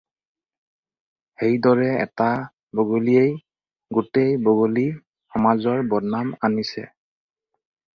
[1.41, 2.31] সেইদৰে এটা
[2.81, 3.37] বগলীয়েই
[4.01, 4.89] গোটেই বগলী
[5.37, 6.91] সমাজৰ বদনাম আনিছে।